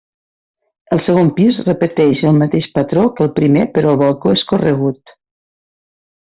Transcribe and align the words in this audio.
El 0.95 1.01
segon 1.07 1.29
pis 1.39 1.59
repeteix 1.67 2.23
el 2.31 2.35
mateix 2.45 2.69
patró 2.79 3.05
que 3.19 3.25
el 3.27 3.31
primer 3.37 3.69
però 3.79 3.95
el 3.95 4.03
balcó 4.07 4.35
és 4.41 4.47
corregut. 4.55 5.17